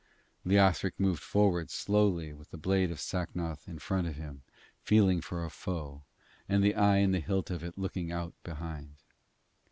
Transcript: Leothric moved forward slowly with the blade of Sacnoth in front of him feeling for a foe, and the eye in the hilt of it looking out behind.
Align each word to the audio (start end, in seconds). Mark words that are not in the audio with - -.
Leothric 0.43 0.99
moved 0.99 1.21
forward 1.21 1.69
slowly 1.69 2.33
with 2.33 2.49
the 2.49 2.57
blade 2.57 2.89
of 2.89 2.99
Sacnoth 2.99 3.67
in 3.67 3.77
front 3.77 4.07
of 4.07 4.15
him 4.15 4.41
feeling 4.81 5.21
for 5.21 5.45
a 5.45 5.49
foe, 5.51 6.01
and 6.49 6.63
the 6.63 6.73
eye 6.73 6.97
in 6.97 7.11
the 7.11 7.19
hilt 7.19 7.51
of 7.51 7.63
it 7.63 7.77
looking 7.77 8.11
out 8.11 8.33
behind. 8.41 8.95